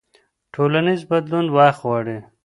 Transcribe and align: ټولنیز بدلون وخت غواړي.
ټولنیز 0.53 1.01
بدلون 1.09 1.45
وخت 1.55 1.79
غواړي. 1.85 2.17